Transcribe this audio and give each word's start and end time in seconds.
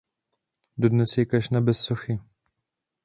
Dodnes 0.85 1.13
je 1.19 1.25
kašna 1.33 1.61
bez 1.67 1.85
sochy. 1.91 2.17